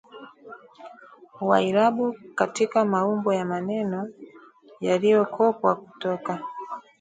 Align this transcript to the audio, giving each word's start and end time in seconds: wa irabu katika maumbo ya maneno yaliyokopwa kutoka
wa 1.41 1.61
irabu 1.61 2.15
katika 2.35 2.85
maumbo 2.85 3.33
ya 3.33 3.45
maneno 3.45 4.09
yaliyokopwa 4.79 5.75
kutoka 5.75 6.39